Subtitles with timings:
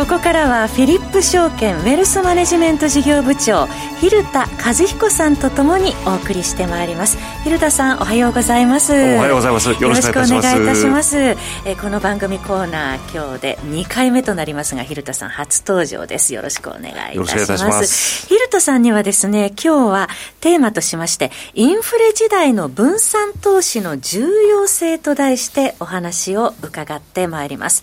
[0.00, 3.66] ここからはフィリップ証券ウェルスマネジメント事業部長
[4.00, 7.18] 蛭田和彦さんとともにお送りしてまいります。
[7.44, 8.94] 蛭田さんおはようございます。
[8.94, 9.68] おはようございます。
[9.68, 11.18] よろしくお願いいたします。
[11.18, 11.36] え
[11.78, 16.32] この番組コーナー今日で2回目となりますが蛭田さん初登場です。
[16.32, 18.26] よろしくお願いいたします。
[18.26, 20.08] 蛭田さんにはですね今日は
[20.40, 27.82] テーマとしましてインフレ時代の分散投資の重要性と題してお話を伺ってまいります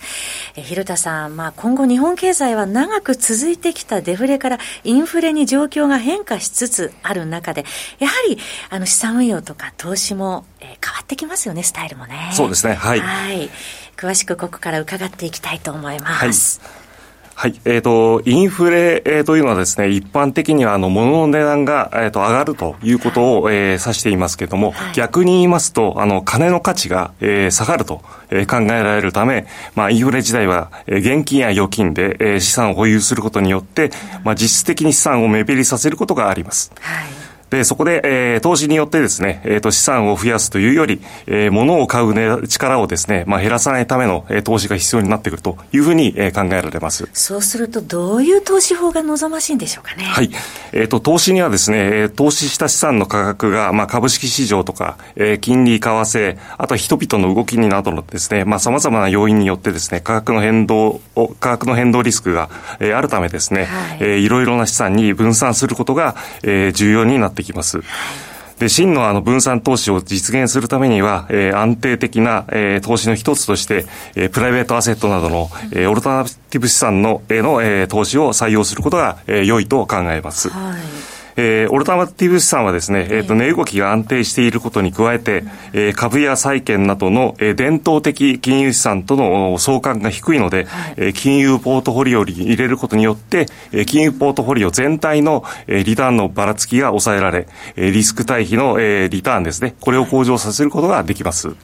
[0.56, 7.64] え蛭田さんまあ今後日本経済は長く続いてきたデフレからインフレに状況が変化しつつある中で、
[7.98, 8.38] やはり
[8.70, 12.30] あの資産運用とか投資も、えー、変わってきますよね、スタイルもね。
[12.32, 13.00] そうですね、はい。
[13.00, 13.50] はい。
[13.96, 16.60] 詳しくここから伺っていきたいと思います。
[16.60, 16.87] はい
[17.40, 17.60] はい。
[17.64, 33.92] えっ、ー、と、インフレ、えー、というのはですね、一般的には、あの、物の値段が、えっ、ー、と、上がるということを、はい、えー、指していますけれども、はい、逆に言いますと、あの、金の価値が、えー、下がると、えー、考えられるため、まあ、インフレ時代は、えー、現金や預金で、えー、資産を保有することによって、
[34.24, 36.72] まあ、実質的に資産を目減りさせることがあります。
[36.80, 37.17] はい
[37.50, 47.08] で、そこで、えー、投資によってですね、えっ、ー、と、資産を増やすというより、えー、物を買う、ね、力をですね、まあ、減らさないための、えー、投資が必要になってくるというふうに、えー、考えられます。
[47.12, 50.04] そうすると、どういう投資法が望ましいんでしょうかね。
[50.04, 50.30] はい。
[50.72, 67.80] えっ、ー、と、投資にはですね、投資した資産の価格が、まあ、株式市場とか、えー、金利、為替、あとは人々の動きになどのですね、まあ、様々な要因によってですね、価格の変動を、価格の変動リスクが、えー、あるためですね、はい、えー、いろいろな資産に分散することが、えー、重要になってきます。
[68.58, 73.86] で、真のあの分散投資を実現するためには、えー、安定的な、えー、投資の一つとして、
[74.16, 80.48] えー、プライベートアセットなどの、えー、オルタナティブ資産の、えー、の、えー、投資を採用することが、えー、良いと考えます。
[80.50, 101.48] はいえー、オルタナティブ資産はですね、えっ、ー、と、値動きが安定していることに加えて、えー、株や債券などの、えー、伝統的金融資産との相関が低いので、はい、えー、金融ポートフォリオに入れることによって、えー、金融ポートフォリオ全体の、えー、リターンのばらつきが抑えられ、えー、リスク対比の、えー、リターンですね、これを向上させることができます。
[101.48, 101.56] はい。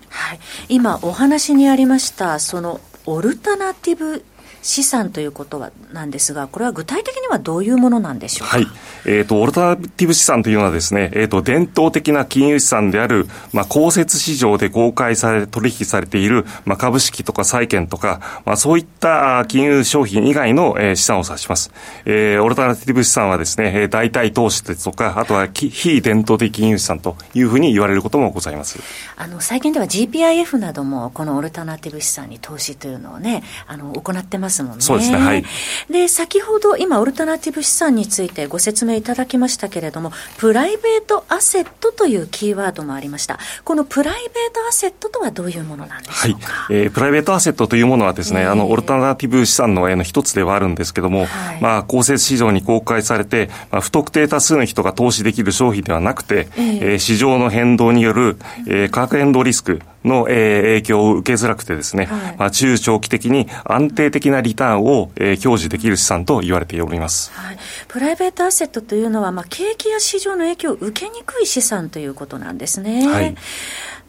[0.69, 4.25] 今、お話にありました、その、オルタナティブ
[4.65, 8.57] 資産ということはなんですが、これは具体的にはどういうものなんでしょうか？
[8.57, 8.67] はい。
[9.05, 21.71] えっ、ー、と、オルタナティブ資産というのはですね、えっ、ー、と、伝統的な金融資産である、まあ、公設市場で公開され、取引されている、まあ、株式とか債券とか、まあ、そういった金融商品以外の、えー、資産を指します。
[22.07, 28.79] えー、オルタナティブ資産はですね、代替投資ですとか、あとは非伝統的金融資産というふうに言われることもございます。
[29.17, 34.81] あの、最近では GPIF なども、このオルタナティブ資産に投資というのをね、あの、行ってますもんね。
[34.81, 35.45] そうですね、はい。
[35.91, 43.39] で、先ほど今、オルタナティブ資産についてご説明いただきましたけれども、プライベートアセットというキーワードもありました。
[43.65, 46.53] このプライベートアセットとはどういうものなんでしょうか？
[46.53, 58.37] はい、えー、プライベートアセットというものはですね、えー、あの、オルタナティブ資産の、えー、一つではあるんですけども、はい、まあ、公設市場に公開されて、まあ、不特定多数の人が投資できる商品ではなくて、えー、えー、市場の変動による、
[58.67, 67.33] えー、価格変動リスク、の、えー、影響を受けづらくてですね、はい、まあ、中長期的に安定的なリターンを、えー、享受できる資産と言われております。
[67.33, 73.07] はい、プライベートアセットというのは、まあ、景気や市場の影響を受けにくい資産ということなんですね。
[73.09, 73.35] はい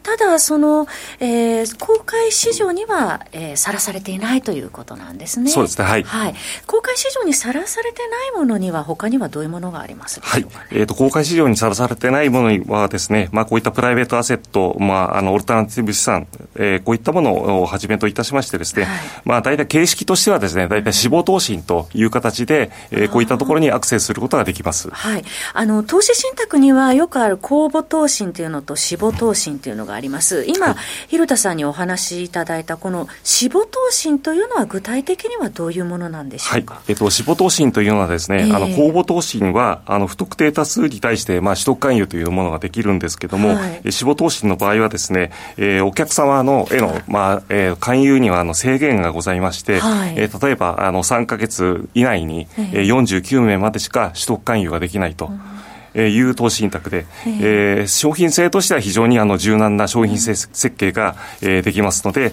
[0.06, 0.86] ただ、その、
[1.18, 5.50] えー、公開市場には、えー、さらされていないということなんですね。
[5.50, 6.04] そうですね、はい。
[6.04, 6.34] はい。
[6.66, 10.20] 公開市場にさらされてないものには、他にはどういうものがあります？
[10.20, 10.46] はい。
[10.70, 24.88] えっ、ー、と、公開市場にさらされてないものにはですね、まあ、こういったプライベートアセット、まあ、あの、オルタナティブ資産、えー、こういったものをはじめといたしましてですね、はい、まあ、大体形式としてはですね、大体死亡投資という形で、えー、こういったところにアクセスすることができます。
[24.90, 25.24] はい。
[25.52, 30.44] あの、投資信託にはよくある公募投資というのと死亡投資というのがあります。
[30.46, 30.76] 今、はい。
[31.08, 36.82] 広田さんにお話しいただいた、この死母投信というのは、具体的にはどういうものなんでしょうか、はい。
[36.88, 55.26] えっと、死母投信というのはですね、えー、あの公募投信はあの不特定多数に対して、まあ、取得勧誘というものができるんですけれども、はい、死母投信の場合はですね、えー、お客様のへの、まあえー、勧誘にはあの制限がございまして、はい、えー、例えばあの3か月以内に、えー、49名までしか取得勧誘ができないと。
[55.26, 55.55] うん
[55.96, 62.32] えー、いう投資信託で、えー、商品性としては非常にあの柔軟な商品設計が、えー、できますので、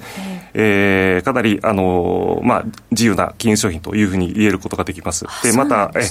[0.54, 5.26] えー、かなり、あのまあ、自由な金融商品というふうに言えることができます。
[5.44, 6.02] で、また、え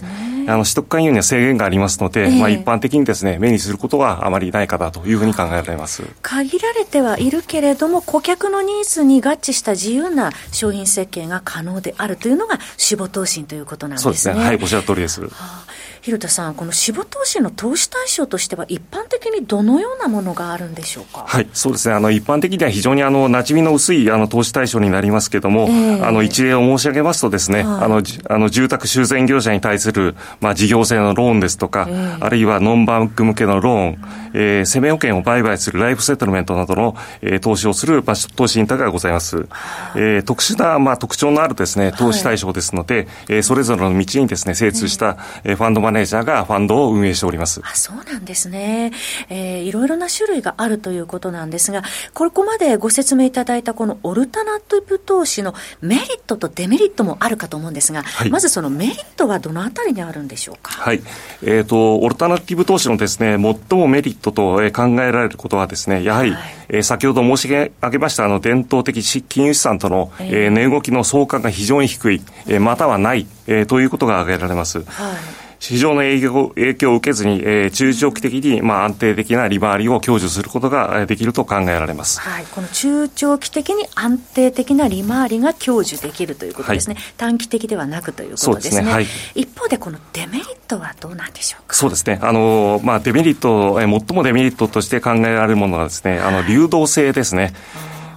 [0.49, 6.03] あの取得勧誘には制限がありますので、えー、まあ、一般的にですね目にすることはあまりないかなというふうに考えられます。
[6.23, 14.15] 限られてはいるけれども顧客のニーズに合致した自由な商品設計が可能であるというのが死亡投信ということなんですね。
[14.15, 14.45] そうですね。
[14.45, 15.23] はいおっしゃる通りです。
[15.23, 15.65] はあ
[16.03, 21.25] 広田さん、この死亡投資の投資対象としては、一般的にどのようなものがあるんでしょうか？
[21.29, 21.95] はい、そうですね。
[21.95, 33.99] あの、一般的には非常にあの、馴染みの薄いあの投資対象になりますけれども、えー、あの、一例を申し上げますとですね、はい、あの、あの住宅修繕業者に対する、まあ、事業性のローンですとか、えー、あるいはノンバンク向けのローン、
[34.35, 39.47] えー、生命保険を売買するライフセトルメントなどの、えー、投資をする、まあ、投資インターがございます。
[39.95, 47.61] えー、特殊な、まあ、特徴のあるですね、投資対象ですので、はい、えー、それぞれの道にですね、精通した、えー、ファンドマネージャーがファンドを運営しております。
[47.65, 48.93] あ、そうなんですね。
[49.29, 51.83] えー、いろいろな種類があるということなんですが、
[52.15, 60.73] ここまでご説明いただいたこのオルタナティブ投資のメリットとデメリットもあるかと思うんですが、はい、まずそのメリットはどのあたりにあるんでしょうか？
[60.73, 61.03] はい。
[61.43, 74.83] えっ、ー、と、オルタナティブ投資のですね、最もメリットと考えられることはですね、やはり、はい、えー、先ほど申し上げましたあの伝統的金融資産との、えー、値動きの相関が非常に低い、えー、またはない、えー、ということが挙げられます。
[74.85, 88.93] はい市場の影響影響を受けずに、えー、中長期的に、まあ、安定的な利回りを享受することができると考えられます、はい、この中長期的に安定的な利回りが享受できるということですね、はい、短期的ではなくということですね、ね。
[88.93, 89.07] はい、
[89.37, 91.77] 一方で、このデメリットはどうなんでしょうか？
[91.77, 97.55] そうですね、あのまあ、デメリット、えー、最もデメリットとして考えられるものはですね、あの流動性ですね。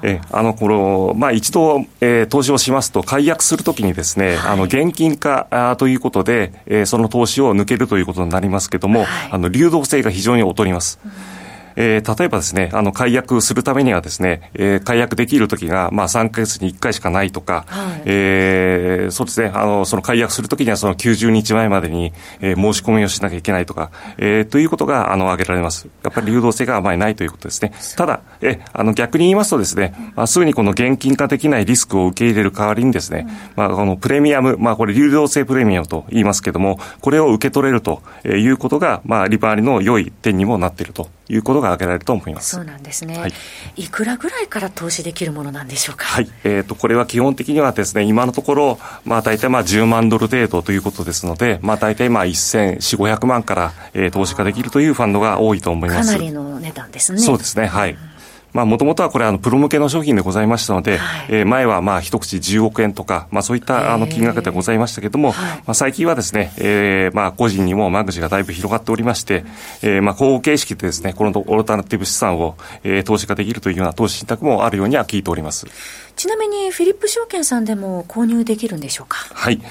[0.06, 11.00] えあのこのまあ、一度、えー、投資をしますと、解約するときにですね、はい、あの現金化あということで、えー、その投資を抜けるということになりますけれども、はい、あの流動性が非常に劣ります。
[11.04, 11.44] うん
[11.75, 25.88] えー、例えばですね、あの、解約するためにはですね、えー、解約できるときが、まあ、3ヶ月に1回しかないとか、はい、えー、そうですね、あの、その解約するときにはその90日前までに、えー、申し込みをしなきゃいけないとか、えー、ということが、あの、挙げられます。
[26.04, 27.74] やっぱり流動性があまりないということですね。
[27.95, 42.56] ただ、え、あの、逆に言いますとですね、まあ、すぐにこの現金化できないリスクを受け入れる代わりにですね、まあ、このプレミアム、まあ、これ流動性プレミアムと言いますけれども、これを受け取れるということが、まあ、利回りの良い点にもなっているということが挙げられると思います。
[42.56, 43.18] そうなんですね。
[43.18, 43.33] はい、
[43.75, 46.06] いくらぐらいから投資できるものなんでしょうか？
[46.06, 46.30] はい。
[46.44, 56.12] えっ、ー、と、これは基本的にはですね、今のところ、まあ大体まあ10万ドル程度ということですので、まあ大体まあ1400、500万から、えー、投資ができるというファンドが多いと思います。
[56.12, 57.19] かなりの値段ですね。
[57.19, 57.68] そうですね。
[57.68, 57.92] はい。
[57.92, 58.15] うん
[58.56, 69.44] まあ、もともとはこれ、あの、プロ向けの商品でございましたので、はい、えー、前は、まあ、一口10億円とか、まあ、そういった、あの、金額でございましたけれども、はい、まあ、最近はですね、えー、まあ、個人にも間口がだいぶ広がっておりまして、
[69.81, 72.56] えー、まあ、公形式でですね、このオルタナティブ資産を、
[72.86, 75.68] えー、投資ができるというような投資信託もあるようには聞いております。
[76.16, 79.18] ちなみに、フィリップ証券さんでも購入できるんでしょうか？
[79.34, 79.62] はい。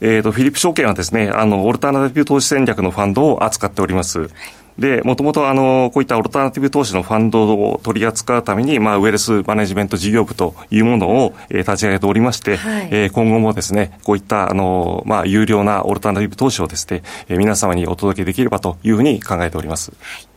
[0.00, 4.18] えっ、ー、と、フィリップ証券はですね、あの、オルタナティブ投資戦略のファンドを扱っております。
[4.18, 4.30] はい
[4.78, 19.92] で、もともとあの、こういったオルタナティブ投資のファンドを取り扱うために、まあ、ウェルスマネジメント事業部というものを、えー、立ち上げておりまして、はい、えー、今後もですね、こういったあの、まあ、有料なオルタナティブ投資をですね、えー、皆様にお届けできればというふうに考えております。
[20.00, 20.33] はい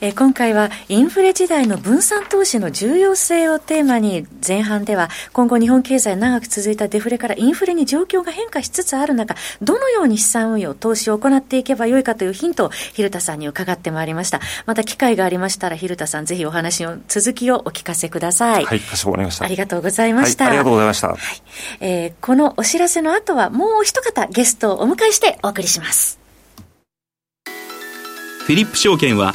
[0.00, 14.40] えー、今回はインフレ時代の分散投資の重要性をテーマに前半では今後日本経済長く続いたデフレからインフレに状況が変化しつつある中どのように資産運用投資を行っていけばよいかというヒントを蛭田さんに伺ってまいりました。
[14.66, 18.64] また機会がありましたら蛭田さんぜひお話の続きをお聞かせください。
[18.64, 19.44] はいかしこまりました。
[19.44, 21.18] ありがとうございました、はい、ありがとうございました、はい。
[21.80, 26.18] えー、このお知らせの後はもう一方ゲストをお迎えしてお送りします。
[27.44, 29.34] フィリップ証券は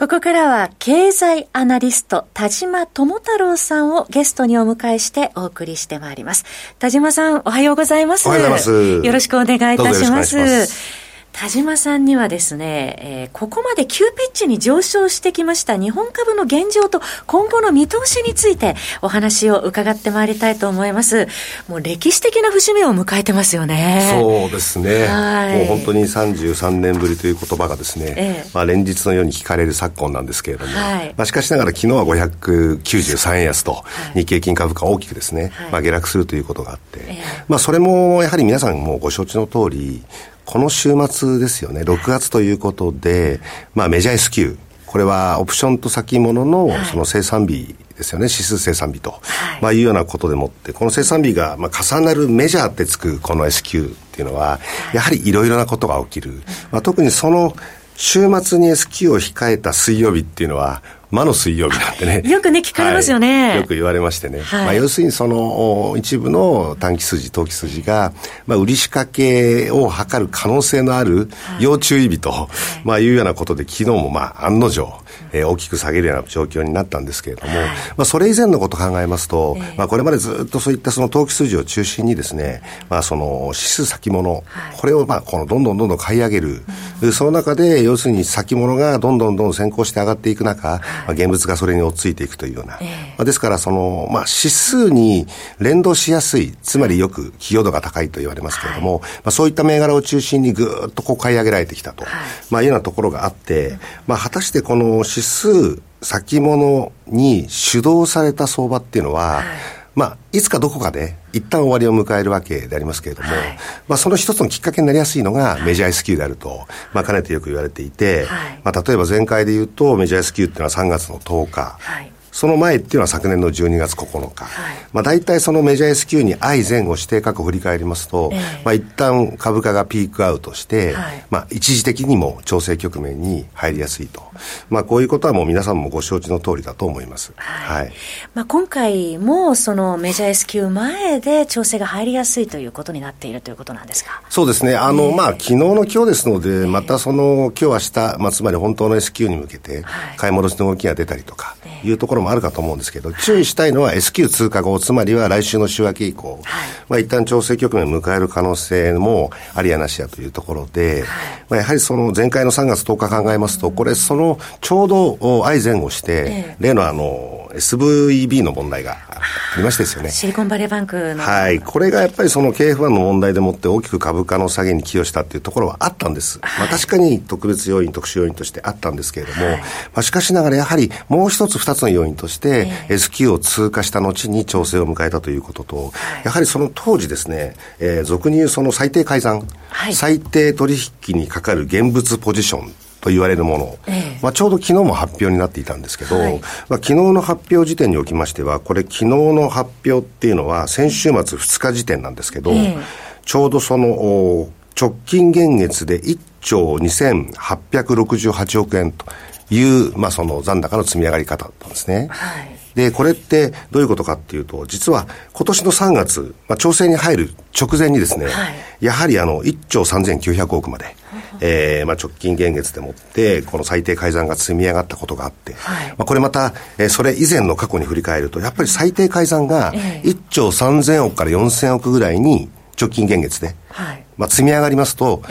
[0.00, 6.46] ここからは経済アナリスト田島智太郎さんをゲストにお迎えしてお送りしてまいります。
[6.78, 8.26] 田島さんおはようございます。
[8.26, 9.06] おはようございます。
[9.06, 10.99] よろしくお願いいたします。
[11.32, 21.28] 田島さんにはですね、えー、ここまで急ピッチに上昇してきました日本株の現状と今後の見通しについてお話を伺ってまいりたいと思います。
[21.68, 24.06] もう歴史的な節目を迎えてますよね。
[24.20, 25.06] そうですね。
[25.06, 33.84] はい、もう本当に33年ぶりという言葉がですね、ええ、まあ連日のように聞かれる昨今なんですけれども、はい、まあしかしながら昨日は593円安と
[34.14, 40.02] 日経金株価大きくですね、はい、まあ下落するということがあって、え、まあそれもやはり皆さんもご承知の通り、
[40.44, 43.40] この週末ですよね、6月ということで、
[43.74, 54.58] まあ、メジャー S q これはオプションと先物のその生産日ですよね、指数生産日と、はい、まあ、いうようなことでもって、この生産日がまあ重なるメジャーってつくこの S q っていうのは、
[54.92, 56.42] やはりいろいろなことが起きる。
[56.72, 57.54] まあ、特にその
[57.94, 62.22] 週末に S q を控えた水曜日っていうのは、魔の水曜日なんてね。
[62.30, 63.48] よくね、聞かれますよね。
[63.48, 64.40] はい、よく言われましてね。
[64.42, 68.12] はい、まあ、要するにその、一部の短期筋、投機筋が、
[68.46, 72.48] まあ、売り仕掛けを図る可能性のある要注意日と、はい、
[72.84, 74.88] まあ、いうようなことで、昨日もまあ、案の定、
[75.32, 84.44] えー、大きく下げるような状況になったんですけれども、はい、まあ、それ以前のことを考えますと、えー、まあ、これまでずっとそういったその投機筋を中心にですね、まあ、その指数先物、はい、
[84.76, 86.62] これをまあ、このどんどんどんどん買い上げる、
[87.02, 95.26] うん、その中で、要するに先物がどんどんどんどん先行して上がっていく中、まあ、現物がそれに追っついていくというような、えー、まあ、ですから、その、まあ、指数に
[95.58, 102.12] 連動しやすい、つまりよく企業度が高いと言われますけれども、はい、まあ、そういった銘柄を中心にぐっとこう買い上げられてきたと、はい、
[102.50, 124.44] まあ、いうようなところがあって、まあ、果たしてこの指数先物に主導された相場っていうのは、はいまあ、いつかどこかで一旦終わりを迎えるわけでありますけれども、はい、まあ、その一つのきっかけになりやすいのがメジャー S q であると、まあ、かねてよく言われていて、はい、まあ、例えば前回で言うと、メジャー S q っていうのは3月の10日、はいその前っていうのは昨年の12月9日。
[124.44, 134.22] はい、まあ大体そのメジャー S q に相前後して過去振り返りますと、えー、まあ一旦株価がピークアウトして、はい、まあ一時的にも調整局面に入りやすいと。
[134.68, 137.32] まあこういうことはもう皆さんもご承知の通りだと思います。
[137.36, 137.82] はい。
[137.82, 137.92] はい、
[138.34, 144.22] まあ今回もそのメジャー S q 前で調整が入りやすいということになっているということなんですか？
[144.30, 144.76] そうですね。
[144.76, 149.84] あの、えー、まあ昨日の今日ですので、またその今日明日、まあつまり本当の S q に向けて
[150.16, 161.04] 買い戻しの動きが出たりとか、いうところもあるかと思うんですけど、注意したいのは S q 通過後、つまりは来週の週明け以降、はい、まあ一旦調整局面を迎える可能性もありやなしやというところで、
[161.48, 169.09] まあ、やはりその前回の3月10日考えますと、これそのちょうど相前後して、例のあの SVB の問題があ
[169.56, 170.10] りましてですよね。
[170.10, 171.22] シリコンバレーバンクの。
[171.22, 171.60] はい。
[171.60, 176.38] これがやっぱりその KF1 の問題でもって大きく株価の下げに寄与したっていうところはあったんです。
[176.42, 179.64] はい、まあ確かに特別要因、特殊要因としてあったんですけれども、はい、ま
[179.96, 185.92] あしかしながらやはりもう一つ二つの要因として、えー、S q を通過した後に調整を迎えたということと、はい、
[186.24, 189.46] やはりその当時ですね、えー、俗に言うその最低改ざん、
[189.92, 190.74] 最低取
[191.08, 196.38] 引にかかる現物ポジションと言われるもの、ええ、まあ、ちょうど昨日も発表になっていたんですけど、はい、
[196.68, 202.76] まあ、昨日の発表時点におきましては、これ昨日の発表っていうのは先週末2日時点なんですけど、え、
[203.24, 204.48] ちょうどその
[204.80, 209.06] 直近現月で1兆2868億円と
[209.50, 212.08] いう、まあ、その残高の積み上がり方だったんですね。
[212.10, 220.96] はいで、これってどういうことかっていうと、実は今年の3月、まあ、調整に入る直前にですね、はい、やはりあの、1兆3900億まで、
[221.40, 232.48] えー、まあ、直近現月でもって、この最低改ざんが積み上がったことがあって、はい、まあ、これまた、えー、それ以前の過去に振り返ると、やっぱり最低改ざんが1兆3000億から4000億ぐらいに
[232.80, 235.22] 直近現月で、はい、まあ、積み上がりますと、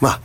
[0.00, 0.20] まあ、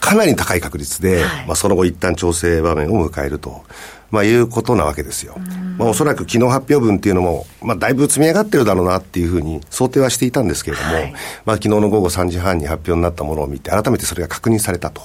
[0.00, 3.64] かなり高い確率で、まあ、その後一旦調整場面を迎えると。
[4.10, 5.36] まあ、いうことなわけですよ。
[5.78, 11.12] まあ、おそらく昨日発表分っていうのも、まあ、だいぶ積み上がってるだろうなっていうふうに想定はしていたんですけれども、はい、
[11.44, 15.02] まあ、昨日の午後3時半に発表になったものを見て、改めてそれが確認されたと、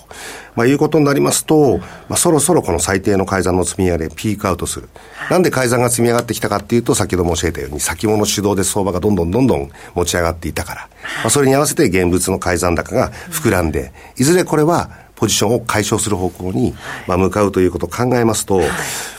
[0.56, 4.90] まあ、いうことになりますと、まあ、そろそろこの最低の改ざんの積み上げピークアウトする。
[5.30, 10.90] なんで改ざんが積み上がってきたかっていうと、先ほど申し上げたように、先物主導で相場がどんどんどんどん持ち上がっていたから、
[11.22, 16.74] まあ、それに合わせて現物の改ざん高が膨らんで、いずれこれはポジションを解消する方向に、
[17.06, 18.60] まあ、向かうということを考えますと、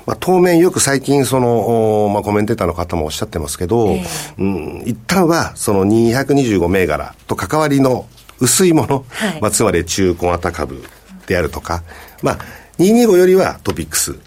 [0.04, 8.06] まあ、当面よく最近その、まあ、コメンテーターの方もおっしゃってますけど、えー、うん、一旦はその225銘柄と関わりの
[8.40, 10.82] 薄いもの、はい、まあ、つまり中小型株
[11.28, 11.84] であるとか、
[12.20, 12.38] まあ、
[12.80, 14.18] 225よりはトピックス、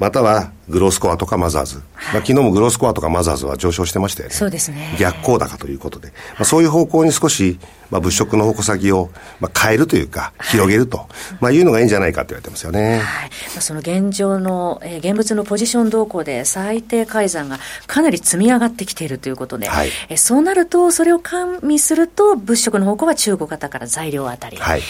[0.00, 4.34] またはグロースコアとかマザーズ、はい、まあ、昨日もグロースコアとかマザーズは上昇してましたよね。
[4.34, 4.96] そうですね。
[4.98, 7.58] 逆行高ということで、まあ、そういう方向に少し、
[7.90, 9.10] まあ、物色の矛先を、
[9.40, 11.06] まあ、変えるというか、広げると、はい、
[11.40, 12.98] まあ、いうのがいいんじゃないかと言われてますよね。
[12.98, 13.30] はい。
[13.54, 24.82] まあ、その現状の、えー、現物のポジション動向で最低改ざんがかなり積み上がってきているということで、はい、えー、そうなると、それを加味すると、物色の方向は中国型から材料あたりが、はい、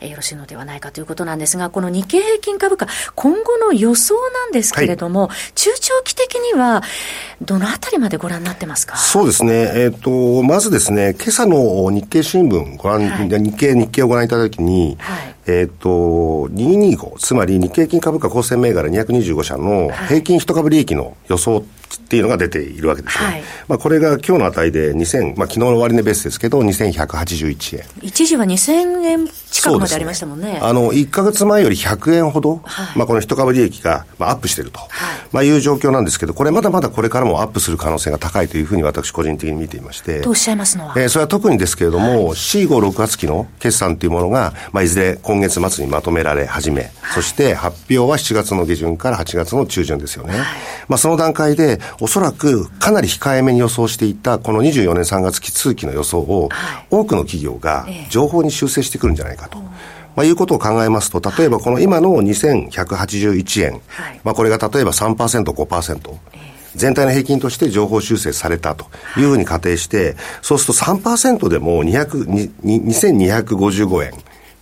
[0.00, 6.82] えー、よろしいのではないかということなんですが、この日経平均株価、今後の予想なんですけれども、はい、中長期的には、
[7.40, 8.96] どのあたりまでご覧になってますか？
[8.96, 15.88] そうですね、えっ、ー、と、まずですね、今朝の日経新聞ご覧、はい、日経、日経をご覧いただきに、はい、えっ、ー、と、
[16.52, 21.64] 225、つまり日経金株価構成銘柄225社の平均一株利益の予想
[21.96, 23.24] っていうのが出ているわけですね。
[23.24, 27.84] はい、まあこれが今日の値で2000、まあ昨日の終値ベースですけど、2181円。
[28.02, 30.54] 一時は2000円近くまでありましたもんね。
[30.54, 34.88] ねあの、1か月前より100円ほど、はい、まあこの一株利益が、まあ、アップしていると、はい、
[35.32, 40.20] まあいう状況なんですけど、これまだまだこれからもアップする可能性が高いというふうに私個人的に見ていまして。
[40.20, 50.34] とおっしゃいますのはえー、それは特にですけれども、はい、C56 月期の決算というものが、まあいずれ今月末にまとめられ始め、そして発表は7月の下旬から8月の中旬ですよね。
[50.88, 56.48] まあその段階で、おそらくかなり控えめに予想していたこの24年3月期通期の予想を、
[56.90, 59.58] 多くの企業が情報に修正してくるんじゃないかと。
[60.16, 65.14] まあ、いうことを考えますと、例えばこの今の2181円、はい、まあ、これが例えば3%、
[65.44, 66.16] 5%、
[66.74, 69.22] 全体の平均として情報修正されたとい。
[69.22, 74.12] うふうに仮定して、そうすると3%でも200 2255円。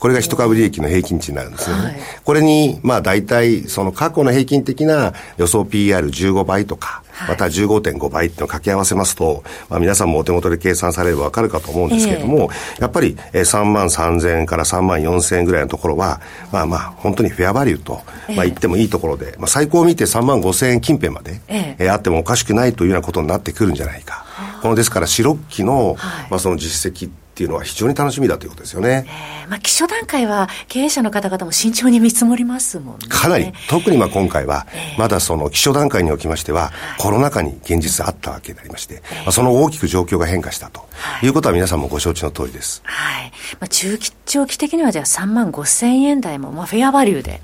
[0.07, 1.83] これが一株利益の平均値になるんですよね。
[1.83, 16.21] はい、これに、まあ大体、その過去の平均的な予想 PR15 倍とか、また15.5倍っていうのを掛け合わせますと、まあ皆さんもお手元で計算されればわかるかと思うんですけれども、えー、やっぱり3万3000円から3万4000円ぐらいのところは、
[16.53, 18.01] まあまあ本当にフェアバリューと、
[18.37, 24.25] まあ言ってもいいところで、まあ最高を見て3万5000円近辺まで、えー、あってもおかしくないというようなことになってくるんじゃないか。
[24.63, 25.97] このですから、四六期の、
[26.31, 29.07] まあその実績っていうのは非常に楽しみだということですよね。
[29.07, 33.07] えー、まあ、基礎段階は経営者の方々も慎重に見積もりますもんね。
[33.09, 34.67] かなり、特にまあ今回は、
[34.99, 40.87] まだその基礎段階におきましては、コロナ禍に現実あったわけでありまして、まあ、その大きく状況が変化したと
[41.23, 42.83] いうことは皆さんもご承知の通りです。
[42.85, 43.33] はい。
[43.61, 47.41] まあ、中期、長期的にはじゃあ3万5千円台も、まあ、フェアバリューで。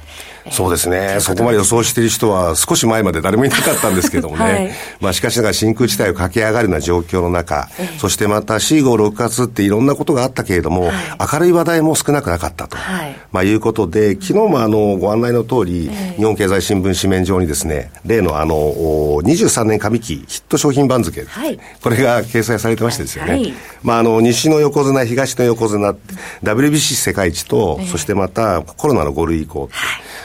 [0.51, 1.19] そうですね。
[1.21, 4.45] そこまで予想している人は少し前まで誰もいなかったんですけどもね。
[4.45, 4.71] はい、
[5.01, 7.69] まあしかしながら真空地帯を駆け上がるような状況の中、
[7.99, 10.95] そしてまた C56 月っていろんなことがあったけれども、はい、
[11.33, 23.55] 明るい話題も少なくなかったと、はい、まあいうことで、昨日もあのご案内の通り、日本経済新聞紙面上にですね、例のあの23年上期ヒット商品番付、はい、これが掲載されてましてですよね。
[23.83, 25.95] まああの西の横綱、東の横綱、
[26.43, 29.69] WBC 世界一と、そしてまたコロナの5類移行、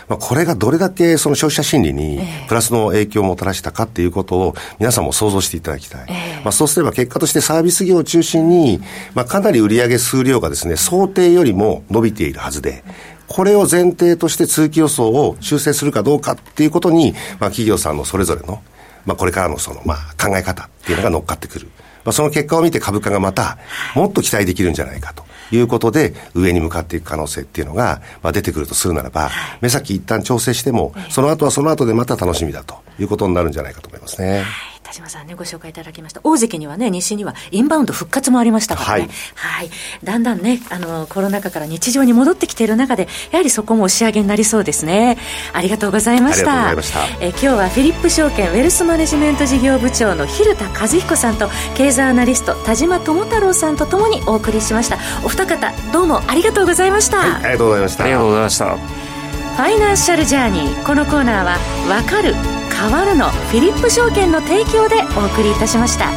[0.08, 6.08] まあ、これがどれだけその消費者心理にプラスの影響をもたらしたかっていうことを皆さんも想像していただきたい。
[6.43, 8.80] まあ、そうすれば結果としてサービス業を中心に、
[9.13, 12.84] まあ、かなり売上数量がですね、想定よりも伸びているはずで、
[13.28, 18.62] これを前提として通期予想を修正するかどうかっていうことに、まあ、企業さんのそれぞれの、
[19.06, 21.67] まあ、これからのその、まあ、考え方っていうのが乗っかってくる。
[22.08, 23.58] まあ、その結果を見て株価がまた、
[23.93, 25.26] もっと期待できるんじゃないかと。
[25.52, 29.30] いうことで、上に向かっていく可能性っていうのが、まあ、出てくるとするならば、
[29.62, 34.43] 目先一旦調整しても、その後はその後でまた楽しみだということになるんじゃないかと思いますね。
[34.88, 36.21] 田島さんね、ご紹介いただきました。
[36.23, 39.10] 大関にはね、西にはインバウンド復活もありましたからね。
[39.36, 39.63] はい。
[39.63, 39.69] はい、
[40.02, 45.17] だんだんね、あの、コロナ禍から日常に戻ってきている中で、やはりそこも押し上げになりそうですね。
[45.52, 46.69] ありがとうございました。
[46.69, 47.26] ありがとうございました。
[47.26, 54.97] え今日はフィリップ証券ウェルスマネジメント事業部長の蛭田和彦さんと、経済アナリスト田島智太郎さんとともにお送りしました。
[55.26, 57.17] お二方、どうもありがとうございました。
[57.17, 58.04] はい、ありがとうございました。
[58.06, 58.78] ありがとうございました。
[58.78, 60.86] ファイナンシャルジャーニー。
[60.86, 61.58] このコーナーは、
[61.89, 66.11] わかる変わるのフィリップ証券の提供でお送りいたしました。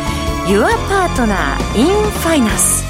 [0.46, 1.86] Your Partner in
[2.22, 2.89] Finance